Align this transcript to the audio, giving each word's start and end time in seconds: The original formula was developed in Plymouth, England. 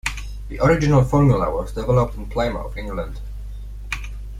The 0.49 0.59
original 0.61 1.03
formula 1.03 1.51
was 1.53 1.73
developed 1.73 2.15
in 2.15 2.25
Plymouth, 2.27 2.75
England. 2.75 3.19